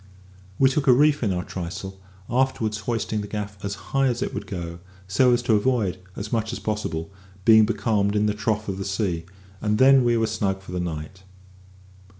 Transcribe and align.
We 0.57 0.67
took 0.67 0.87
a 0.87 0.93
reef 0.93 1.21
in 1.21 1.31
our 1.31 1.43
trysail, 1.45 1.99
afterwards 2.27 2.79
hoisting 2.89 3.21
the 3.21 3.27
gaff 3.27 3.63
as 3.63 3.75
high 3.93 4.07
as 4.07 4.23
it 4.23 4.33
would 4.33 4.47
go, 4.47 4.79
so 5.07 5.31
as 5.31 5.43
to 5.43 5.53
avoid, 5.53 5.99
as 6.15 6.33
much 6.33 6.51
as 6.51 6.57
possible, 6.57 7.11
being 7.45 7.67
becalmed 7.67 8.15
in 8.15 8.25
the 8.25 8.33
trough 8.33 8.67
of 8.67 8.79
the 8.79 8.83
sea, 8.85 9.25
and 9.61 9.77
then 9.77 10.03
we 10.03 10.17
were 10.17 10.25
snug 10.25 10.63
for 10.63 10.71
the 10.71 10.79
night. 10.79 11.21